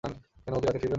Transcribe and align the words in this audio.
কেন, 0.03 0.13
ও 0.47 0.59
কি 0.59 0.65
রাতে 0.65 0.79
ফিরবে 0.79 0.87
না? 0.87 0.89